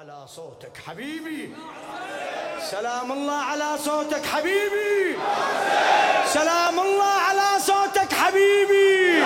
على 0.00 0.26
صوتك 0.36 0.72
حبيبي. 0.86 1.50
سلام 2.70 3.12
الله 3.12 3.36
على 3.36 3.78
صوتك 3.84 4.26
حبيبي. 4.26 5.18
سلام 6.32 6.80
الله 6.80 7.04
على 7.04 7.60
صوتك 7.60 8.12
حبيبي. 8.12 9.24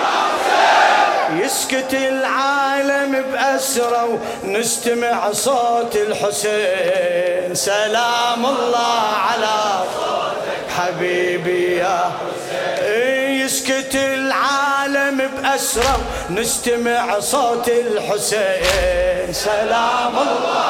يسكت 1.43 1.93
العالم 1.93 3.23
بأسرة 3.31 4.19
ونستمع 4.43 5.31
صوت 5.31 5.95
الحسين. 5.95 7.55
سلام 7.55 8.45
الله 8.45 9.01
على 9.29 9.83
صوتك 9.95 10.69
حبيبي 10.77 11.77
يا 11.77 12.11
حسين. 12.19 13.31
يسكت 13.41 13.95
العالم 13.95 15.17
بأسرة 15.17 15.99
نستمع 16.29 17.19
صوت 17.19 17.69
الحسين. 17.69 19.14
سلام 19.31 20.15
الله 20.17 20.65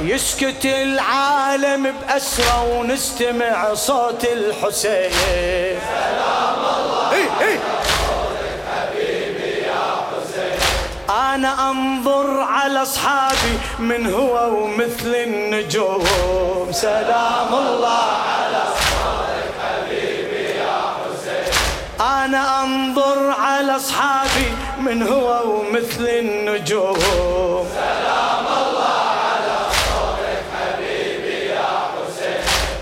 يسكت 0.00 0.64
العالم 0.64 1.94
بأسرة 2.00 2.64
ونستمع 2.64 3.74
صوت 3.74 4.24
الحسين. 4.24 5.10
سلام 5.80 6.60
الله 6.78 7.12
إيه 7.12 7.30
إيه. 7.40 7.58
أنا 11.10 11.70
أنظر 11.70 12.40
على 12.40 12.82
أصحابي 12.82 13.58
من 13.78 14.14
هو 14.14 14.34
ومثل 14.54 15.14
النجوم. 15.14 16.68
سلام 16.72 17.54
الله 17.54 18.06
على 18.30 18.62
صوتك 18.78 19.48
حبيبي 19.62 20.44
يا 20.58 20.78
حسين. 20.96 21.52
أنا 22.00 22.62
أنظر 22.62 23.18
على 23.40 23.76
أصحابي 23.76 24.35
من 24.86 25.02
هو 25.02 25.42
ومثل 25.50 26.08
النجوم. 26.08 26.98
سلام 27.74 28.46
الله 28.46 28.96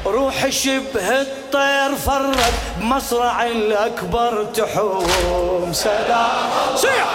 روح 0.07 0.49
شبه 0.49 1.21
الطير 1.21 1.95
فرد 2.07 2.53
بمصرع 2.81 3.47
الأكبر 3.47 4.45
تحوم. 4.45 5.73
سلام 5.73 6.77
صيح 6.77 7.07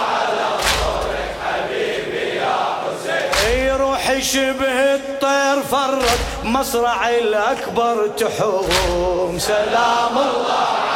إي 3.46 3.72
روح 3.72 4.18
شبه 4.18 4.94
الطير 4.94 5.62
فرد 5.70 6.18
مصرع 6.44 7.08
الأكبر 7.08 8.06
تحوم. 8.18 9.38
سلام 9.38 10.18
الله 10.18 10.89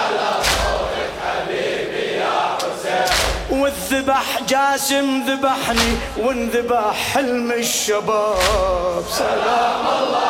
حسين 4.05 4.25
والذبح 4.25 4.41
جاسم 4.49 5.23
ذبحني 5.27 5.97
وانذبح 6.17 6.95
حلم 7.15 7.53
الشباب. 7.53 9.05
سلام 9.11 9.87
الله 9.87 10.25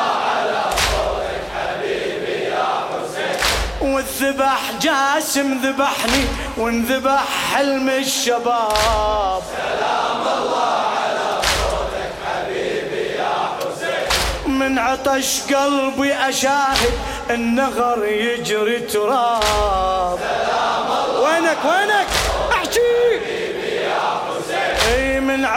والذبح 3.82 4.60
جاسم 4.80 5.58
ذبحني 5.62 6.24
وانذبح 6.56 7.24
حلم 7.54 7.88
الشباب. 7.88 9.42
سلام 9.56 10.22
الله 10.38 10.80
على 11.02 11.40
صوتك 11.42 12.12
حبيبي 12.24 13.06
يا 13.18 13.34
حسين. 13.58 14.06
من 14.50 14.78
عطش 14.78 15.40
قلبي 15.54 16.14
أشاهد 16.14 16.92
النغر 17.30 18.04
يجري 18.04 18.80
تراب. 18.80 20.18
سلام 20.18 20.86
الله 20.86 21.20
وينك 21.20 21.64
وينك؟ 21.64 22.03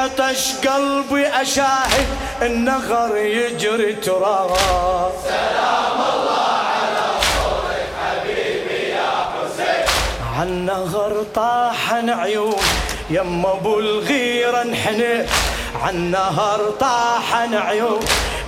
عطش 0.08 0.54
قلبي 0.68 1.28
أشاهد 1.28 2.08
النغر 2.42 3.18
يجري 3.18 3.94
تراب 3.94 4.52
سلام 5.24 6.00
الله 6.14 6.58
عالنهر 10.38 11.26
طاحن 11.36 12.10
عيون 12.10 12.56
يما 13.10 13.54
أبو 13.54 13.80
الغيرة 13.80 14.62
انحنى 14.62 15.26
عالنهر 15.84 16.60
طاحن 16.80 17.54
عيون 17.54 18.00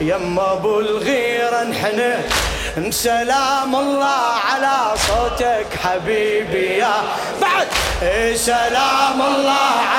يما 0.02 0.54
أبو 0.54 0.80
الغيرة 0.80 1.62
انحنى 1.62 2.14
سلام 2.90 3.76
الله 3.76 4.26
على 4.50 4.98
صوتك 5.08 5.68
حبيبي 5.84 6.78
يا 6.78 6.94
بعد. 7.42 7.68
إيه 8.02 8.36
سلام 8.36 9.22
الله 9.22 9.74
على 9.94 9.99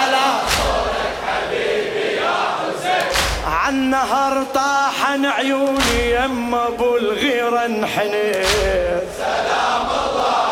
عالنهر 3.74 4.44
طاحن 4.54 5.26
عيوني 5.26 6.10
يما 6.10 6.66
أبو 6.66 6.96
الغيرة 6.96 7.64
انحنى 7.66 8.32
سلام 9.18 9.86
الله 9.86 10.50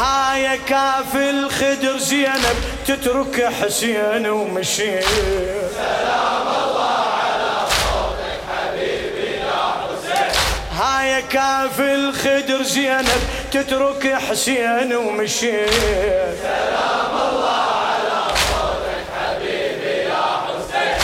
هاي 0.00 0.58
كاف 0.58 1.16
الخدر 1.16 1.98
زينب 1.98 2.56
تترك 2.86 3.52
حسين 3.62 4.26
ومشي 4.26 5.00
سلام 5.00 6.46
الله 6.62 7.06
على 7.22 7.66
صوتك 7.68 8.40
حبيبي 8.50 9.30
يا 9.36 9.62
حسين 9.80 10.30
هاي 10.80 11.22
كاف 11.22 11.80
الخدر 11.80 12.62
زينب 12.62 13.22
تترك 13.52 14.14
حسين 14.30 14.96
ومشي 14.96 15.66
سلام 16.42 17.12
الله 17.30 17.50
على 17.90 18.20
صوتك 18.48 19.06
حبيبي 19.18 19.96
يا 20.08 20.24
حسين 20.46 20.98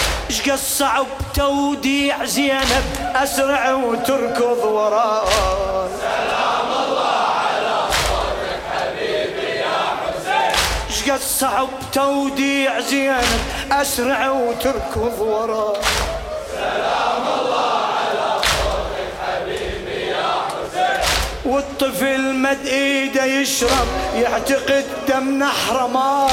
إيش 0.54 0.60
قصعب 0.62 1.06
توديع 1.34 2.24
زينب 2.24 2.84
أسرع 3.14 3.72
وتركض 3.72 4.64
وراه 4.64 5.24
سلام 6.00 6.68
الله 6.86 7.14
قد 11.10 11.20
صعب 11.20 11.68
توديع 11.92 12.80
زينب 12.80 13.40
أسرع 13.72 14.30
وتركض 14.30 15.20
وراه 15.20 15.74
سلام 16.52 17.22
الله 17.40 17.84
على 17.98 18.40
صوتك 18.42 19.12
حبيبي 19.22 20.06
يا 20.06 20.32
حسين 20.48 21.52
والطفل 21.52 22.34
مد 22.34 22.66
إيده 22.66 23.24
يشرب 23.24 23.86
يعتقد 24.16 24.84
دم 25.08 25.38
نحر 25.38 25.86
ماء 25.86 26.30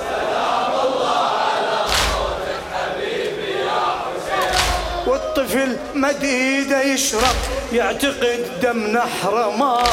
سلام 0.00 0.72
الله 0.86 1.18
على 1.18 1.78
صوتك 1.86 2.62
حبيبي 2.74 3.52
يا 3.60 3.80
حسين 4.02 5.08
والطفل 5.56 5.76
مد 5.94 6.24
ايده 6.24 6.82
يشرب 6.82 7.36
يعتقد 7.72 8.60
دم 8.62 8.86
نحر 8.86 9.50
ماء 9.50 9.86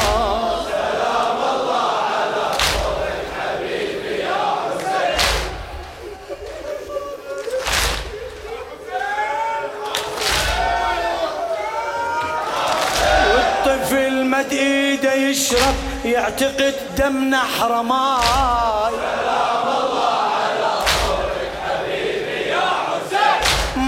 مد 14.34 14.52
ايده 14.52 15.14
يشرب 15.14 15.74
يعتقد 16.04 16.74
دمنا 16.98 17.38
حرماي 17.38 18.90
سلام 18.92 19.13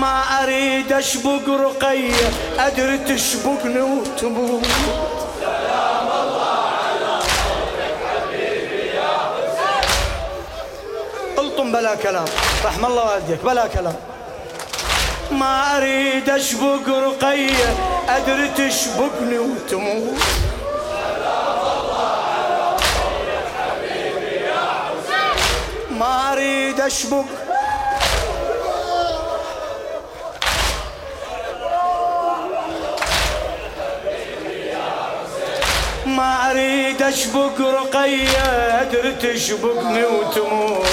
ما 0.01 0.43
أريد 0.43 0.93
أشبق 0.93 1.49
رقيه 1.49 2.15
أدري 2.59 2.99
تشبقني 2.99 3.81
وتموت. 3.81 4.67
سلام 5.41 6.09
الله 6.23 6.61
على 6.85 7.21
صوتك 7.21 7.97
حبيبي 8.07 8.83
يا 8.97 9.13
حسين 9.33 9.85
الطم 11.39 11.73
بلا 11.73 11.95
كلام 11.95 12.25
رحم 12.65 12.85
الله 12.87 13.05
والديك 13.05 13.45
بلا 13.45 13.67
كلام. 13.67 13.97
ما 15.31 15.77
أريد 15.77 16.31
أشبق 16.31 16.89
رقيه 16.89 17.75
أدري 18.09 18.49
تشبقني 18.49 19.39
وتموت. 19.39 20.23
ما 25.91 26.33
أريد 26.33 26.81
أشبق 26.81 27.25
ما 36.17 36.51
أريد 36.51 37.03
اشبق 37.03 37.61
رقية 37.61 38.47
ادري 38.83 39.13
تشبقني 39.13 40.05
وتموت 40.05 40.87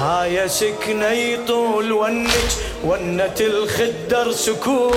هاي 0.00 0.48
سكنة 0.48 1.06
يطول 1.06 1.92
ونج 1.92 2.30
ونة 2.84 3.38
الخدر 3.40 4.32
سكوت. 4.32 4.96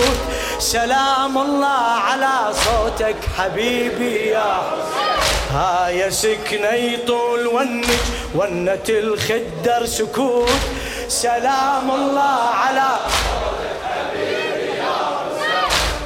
سلام 0.59 1.37
الله 1.37 1.85
على 2.07 2.53
صوتك 2.53 3.15
حبيبي 3.37 4.15
يا 4.15 4.61
هاي 5.53 6.11
سكني 6.11 6.97
طول 6.97 7.47
ونج 7.47 7.85
ونة 8.35 8.89
الخدر 8.89 9.85
سكوت. 9.85 10.49
سلام 11.07 11.91
الله 11.91 12.39
على 12.63 12.89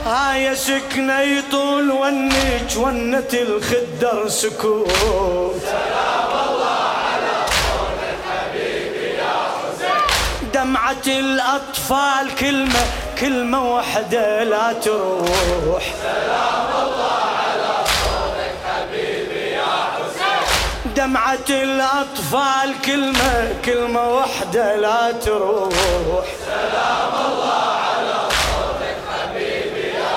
هاي 0.06 0.56
سكني 0.56 1.42
طول 1.52 1.92
ونج 1.92 2.78
ونة 2.78 3.34
الخدر 3.34 4.28
سكوت. 4.28 5.62
سلام 5.62 6.32
الله 6.48 6.80
على 7.10 7.36
صوتك 7.48 8.20
حبيبي 8.30 9.08
يا 9.18 9.34
حسين 9.56 10.52
دمعة 10.54 11.08
الأطفال 11.08 12.36
كلمة 12.40 12.84
كلمة 13.20 13.76
وحدة 13.76 14.44
لا 14.44 14.74
تروح. 14.74 15.84
سلام 16.02 16.70
الله 16.84 17.22
على 17.48 17.72
صوتك 17.86 18.56
حبيبي 18.68 19.46
يا 19.52 19.74
حسين 19.94 20.94
دمعة 20.96 21.50
الأطفال 21.50 22.82
كلمة 22.86 23.56
كلمة 23.66 24.10
وحدة 24.10 24.76
لا 24.76 25.12
تروح. 25.12 26.26
سلام 26.46 27.14
الله 27.26 27.64
على 27.88 28.16
صوتك 28.30 28.98
حبيبي 29.12 29.88
يا 29.88 30.16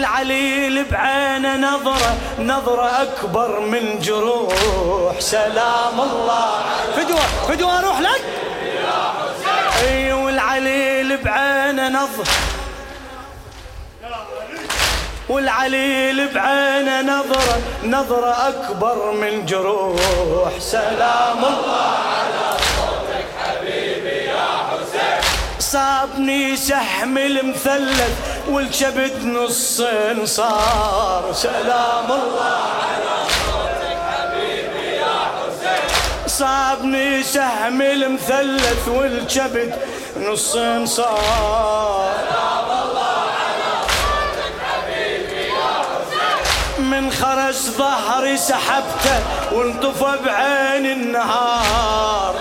حسين 0.00 0.10
والعليل 0.10 0.84
بعينه 0.84 1.56
نظرة 1.56 2.16
نظرة 2.38 3.02
أكبر 3.02 3.60
من 3.60 3.98
جروح. 3.98 5.20
سلام 5.20 6.00
الله. 6.00 6.62
فدوة 6.96 7.26
فدوة 7.48 7.78
أروح 7.78 8.00
لك. 8.00 8.22
أي 9.82 10.12
والعليل 10.12 11.16
بعينه 11.16 11.88
نظر 11.88 12.28
والعليل 15.28 16.28
بعينه 16.28 17.00
نظرة 17.02 17.60
نظرة 17.84 18.48
أكبر 18.48 19.12
من 19.12 19.46
جروح. 19.46 20.58
سلام 20.58 21.44
الله. 21.44 21.90
على 22.20 22.56
صوتك 22.58 23.26
حبيبي 23.44 24.24
يا 24.24 24.48
حسين 24.70 25.20
صابني 25.58 26.56
سحم 26.56 27.18
المثلث 27.18 28.29
والكبد 28.50 29.24
نص 29.24 29.82
صار 30.24 31.32
سلام 31.32 32.12
الله 32.12 32.70
على 32.90 33.16
صابني 36.26 37.22
سهم 37.22 37.82
المثلث 37.82 38.88
والكبد 38.88 39.74
نص 40.16 40.56
صار 40.84 42.10
من 46.78 47.10
خرج 47.10 47.54
ظهري 47.54 48.36
سحبته 48.36 49.22
وانطفى 49.52 50.18
بعين 50.24 50.86
النهار. 50.86 52.34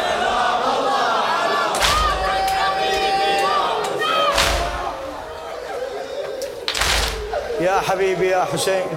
يا 7.60 7.82
حبيبي 7.88 8.28
يا 8.28 8.48
حسين. 8.54 8.88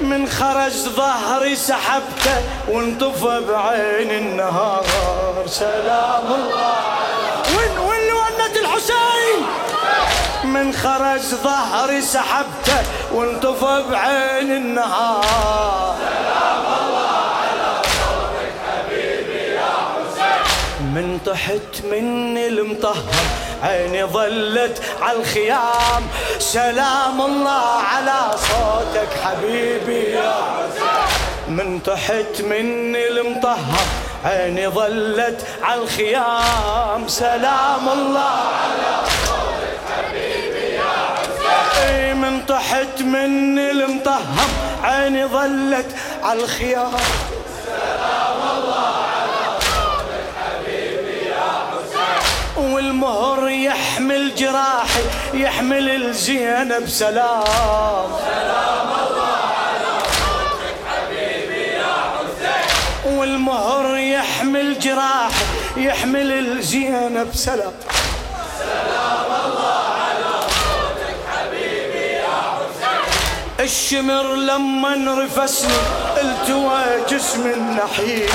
من 0.00 0.28
خرج 0.28 0.72
ظهري 0.72 1.56
سحبته 1.56 2.42
وانطفى 2.68 3.40
بعين 3.48 4.10
النهار. 4.10 4.84
سلام 5.46 6.26
الله. 6.26 6.76
وين 7.56 7.78
وين 7.78 8.12
ونت 8.12 8.56
الحسين؟ 8.56 9.40
من 10.44 10.72
خرج 10.72 11.20
ظهري 11.20 12.00
سحبته 12.00 12.82
وانطفى 13.12 13.84
بعين 13.90 14.52
النهار. 14.52 15.96
سلام 15.98 16.64
الله. 16.80 17.08
على 17.40 17.82
صوتك 17.84 18.54
حبيبي 18.68 19.42
يا 19.54 19.74
حسين 19.92 20.42
من 20.94 21.18
طحت 21.26 21.84
مني 21.90 22.48
المطهر 22.48 23.24
عيني 23.62 24.04
ظلت 24.04 24.82
على 25.02 25.18
الخيام. 25.18 26.02
سلام 26.38 27.20
الله 27.20 27.66
على 27.92 28.20
صوتك 28.36 29.08
حبيبي. 29.24 30.02
يا 30.12 30.68
من 31.48 31.82
تحت 31.82 32.40
مني 32.40 33.08
المطهر 33.08 33.86
عيني 34.24 34.68
ظلت 34.68 35.46
على 35.62 35.82
الخيام. 35.82 37.08
سلام 37.08 37.88
الله 37.88 38.36
على 38.62 38.88
من 42.14 42.46
تحت 42.46 43.02
مني 43.02 43.70
المطهر 43.70 44.48
عيني 44.82 45.26
ظلت 45.26 45.96
على 46.22 46.42
الخيام 46.42 46.92
سلام 47.66 48.40
الله 48.56 48.88
والمهر 52.58 53.48
يحمل 53.48 54.34
جراحي 54.34 55.02
يحمل 55.34 55.88
الزينب 55.90 56.88
سلام 56.88 58.10
سلام 58.24 58.88
الله 59.06 59.38
على 59.58 59.98
صوتك 60.18 60.76
حبيبي 60.88 61.62
يا 61.62 61.94
حسين 62.14 63.18
والمهر 63.18 63.96
يحمل 63.96 64.78
جراحي 64.78 65.44
يحمل 65.76 66.32
الزينب 66.32 67.28
سلام 67.34 67.72
سلام 68.58 69.26
الله 69.46 69.84
على 70.04 70.40
صوتك 70.48 71.16
حبيبي 71.32 72.06
يا 72.12 72.38
حسين 72.56 73.64
الشمر 73.66 74.34
لما 74.34 74.94
انرفسني 74.94 75.74
التوى 76.22 76.80
جسم 77.10 77.46
النحيل 77.46 78.28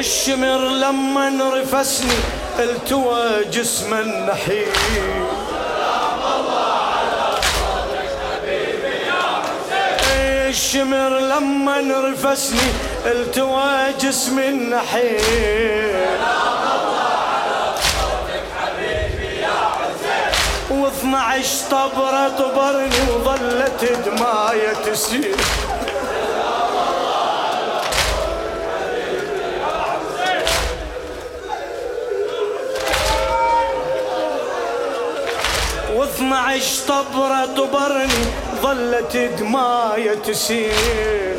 الشمر 0.00 0.58
لما 0.68 1.28
انرفسني 1.28 2.18
التوى 2.58 3.44
جسم 3.52 3.94
النحيل 3.94 4.68
الشمر 10.48 11.08
لما 11.18 11.78
انرفسني 11.80 12.70
التوى 13.06 13.92
جسم 14.00 14.38
النحيل 14.38 15.20
واثنعش 20.70 21.62
طبرة 21.70 22.28
طبرني 22.28 23.10
وظلت 23.14 23.84
دماية 24.06 24.72
تسيل 24.86 25.36
واثنعش 36.10 36.80
طبرة 36.88 37.46
طبرني 37.56 38.24
ظلت 38.62 39.16
دماية 39.16 40.14
تسيل 40.14 40.72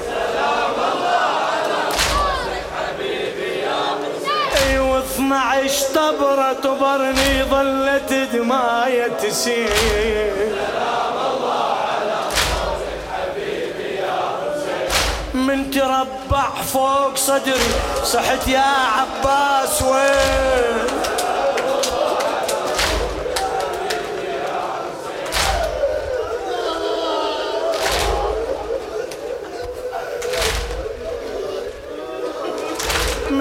سلام 0.07 0.73
الله 0.93 1.17
على 1.17 1.91
صوتك 1.91 2.65
حبيبي 2.77 3.59
يا 3.59 3.75
حسين 3.99 4.69
اي 4.69 4.79
واثنعش 4.79 5.83
طبرة 5.95 6.53
طبرني 6.53 7.43
ظلت 7.43 8.13
دماية 8.33 9.07
تسيل 9.07 9.69
سلام 9.69 11.15
الله 11.33 11.73
على 11.91 12.19
صوتك 12.35 13.01
حبيبي 13.13 13.95
يا 13.95 14.19
حسين 14.39 15.41
من 15.45 15.71
تربع 15.71 16.49
فوق 16.73 17.15
صدري 17.15 17.71
صحت 18.03 18.47
يا 18.47 18.65
عباس 18.97 19.81
وين؟ 19.81 20.90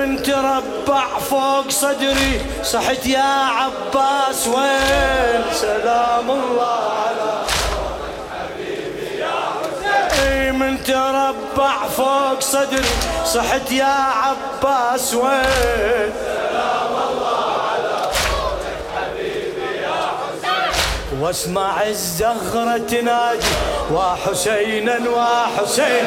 من 0.00 0.22
تربع 0.22 1.18
فوق 1.30 1.68
صدري. 1.68 2.40
صحت 2.64 3.06
يا 3.06 3.32
عباس 3.58 4.48
وين؟ 4.48 5.42
سلام 5.52 6.30
الله 6.30 6.82
على 7.04 7.32
من 10.52 10.82
تربع 10.84 11.88
فوق 11.96 12.40
صدري. 12.40 12.94
صحت 13.24 13.72
يا 13.72 13.96
عباس 14.24 15.14
وين؟ 15.14 16.12
سلام 16.24 16.92
الله 17.08 17.44
على 17.70 17.96
حبيبي 18.96 19.68
يا 19.84 20.00
حسين. 20.18 21.20
واسمع 21.20 21.82
الزهرة 21.82 22.78
تنادي. 22.78 23.46
وحسينا 23.90 24.98
وحسين 25.10 26.06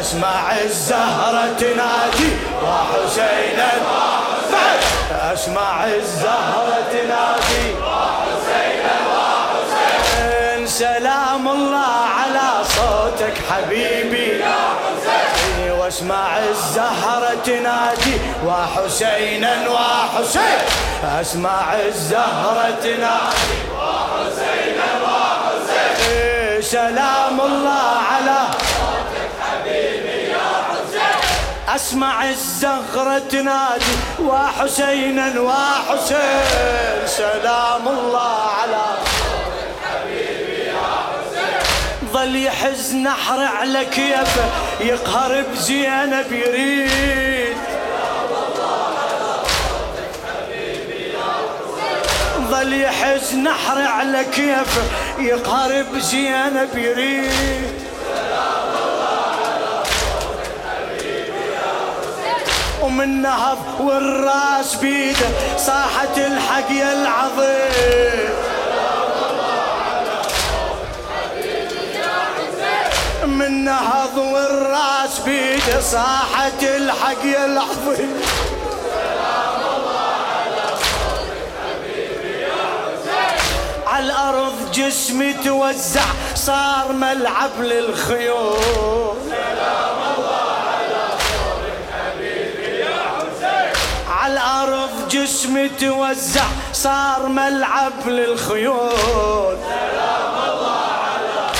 أسمع 0.00 0.52
الزهرة 0.64 1.46
تنادي. 1.58 2.32
وحسينا 2.64 3.70
أسمع 5.32 5.84
الزهرة 5.84 6.78
تنادي. 6.92 7.66
وحسينا 7.82 8.94
وحسين. 9.10 10.66
سلام 10.66 11.48
الله 11.48 11.96
على 12.18 12.48
صوتك 12.64 13.34
حبيبي. 13.50 14.28
يا 14.38 14.62
حسين 14.82 15.70
واسمع 15.72 16.38
الزهرة 16.38 17.36
تنادي. 17.44 18.16
وحسينا 18.46 19.52
وحسين 19.70 20.58
أسمع 21.20 21.74
الزهرة 21.86 22.70
تنادي. 22.82 23.58
وحسين 23.72 23.85
سلام 26.70 27.40
الله 27.40 27.96
على 28.10 28.38
صوتك 28.58 29.30
حبيبي 29.40 30.30
يا 30.30 30.48
حسين 30.68 31.74
أسمع 31.74 32.28
الزهرة 32.28 33.18
تنادي 33.18 33.96
وحسينا 34.20 35.40
وحسين 35.40 37.06
سلام 37.06 37.88
الله 37.88 38.40
على 38.60 38.84
ظل 42.12 42.36
يحز 42.36 42.94
نحر 42.94 43.42
على 43.42 43.84
كيفه 43.84 44.44
يقهر 44.80 45.44
بزينب 45.52 46.32
يريد. 46.32 47.35
ظل 52.56 52.72
يحز 52.80 53.34
نحر 53.34 53.82
على 53.82 54.24
كيفه 54.24 54.82
يقهر 55.18 55.82
بزينب 55.92 56.68
يريد. 56.74 57.86
ومن 62.82 63.22
نهض 63.22 63.58
والراس 63.80 64.74
بيده 64.74 65.28
صاحت 65.58 66.18
الحق 66.18 66.70
يا 66.70 66.92
العظيم. 66.92 68.30
من 73.26 73.64
نهض 73.64 74.16
والراس 74.16 75.18
بيده 75.18 75.80
صاحت 75.80 76.62
الحق 76.62 77.24
يا 77.24 77.44
العظيم. 77.44 78.20
على 84.06 84.14
الأرض 84.14 84.70
جسمي 84.72 85.32
توزع 85.32 86.04
صار 86.34 86.92
ملعب 86.92 87.50
للخيول. 87.58 89.16
سلام 89.26 89.98
الله 90.14 90.50
على 90.70 91.02
حبيبي 91.92 92.78
يا 92.78 92.98
حسين 93.16 93.72
على 94.08 94.32
الأرض 94.32 95.08
جسمي 95.08 95.68
توزع 95.68 96.46
صار 96.72 97.26
ملعب 97.26 98.06
للخيول. 98.06 99.56
سلام 99.66 100.34
الله 100.50 100.86
على 101.08 101.50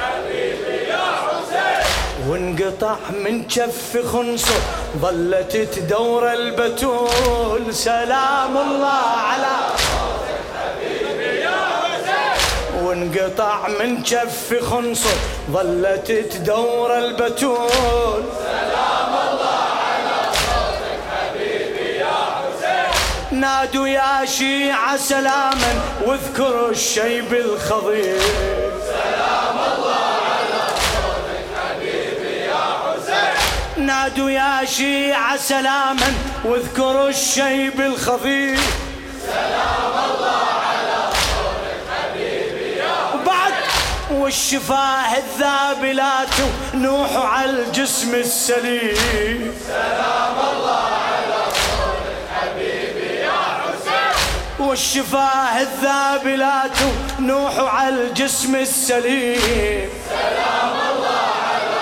حبيبي 0.00 0.78
يا 0.88 1.06
حسين 1.22 2.28
وانقطع 2.28 2.96
من 3.24 3.44
كف 3.44 4.06
خنصر 4.12 4.60
ظلت 5.02 5.56
تدور 5.56 6.32
البتول. 6.32 7.74
سلام 7.74 8.56
الله 8.56 9.04
على 9.30 9.56
وانقطع 12.98 13.68
من 13.68 14.02
كف 14.02 14.64
خنصر 14.70 15.16
ظلت 15.50 16.12
تدور 16.12 16.98
البتول. 16.98 18.22
سلام 18.38 19.12
الله 19.28 19.68
على 19.88 20.18
صوتك 20.32 21.00
حبيبي 21.10 21.98
يا 21.98 22.18
حسين 22.36 23.40
نادوا 23.40 23.88
يا 23.88 24.24
شيعة 24.24 24.96
سلاما 24.96 25.72
واذكروا 26.04 26.70
الشيب 26.70 27.34
الخضير. 27.34 28.20
سلام 28.86 29.58
الله 29.72 30.10
على 30.30 30.62
صوتك 30.92 31.46
حبيبي 31.56 32.36
يا 32.50 32.66
حسين 32.82 33.86
نادوا 33.86 34.30
يا 34.30 34.64
شيعة 34.64 35.36
سلاما 35.36 36.14
واذكروا 36.44 37.08
الشيب 37.08 37.80
الخضير 37.80 38.58
سلام 39.26 39.92
الله 40.04 40.38
والشفاه 44.28 45.16
الذابلات 45.16 46.36
نوح 46.74 47.16
على 47.16 47.50
الجسم 47.50 48.14
السليم. 48.14 49.54
سلام 49.66 50.36
الله 50.52 50.88
على 51.08 51.40
حبيبي 52.34 53.20
يا 53.20 53.40
حسين 53.62 54.66
والشفاه 54.66 55.60
الذابلات 55.60 56.78
نوح 57.18 57.74
على 57.74 58.02
الجسم 58.02 58.56
السليم. 58.56 59.90
سلام 60.08 60.76
الله 60.92 61.28
على 61.48 61.80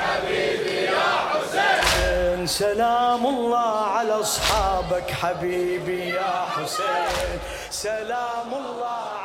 حبيبي 0.00 0.84
يا 0.84 1.08
حسين 1.30 2.46
سلام 2.46 3.26
الله 3.26 3.86
على 3.96 4.20
أصحابك 4.20 5.10
حبيبي 5.22 6.08
يا 6.08 6.46
حسين. 6.56 7.40
سلام 7.70 8.50
الله 8.54 9.15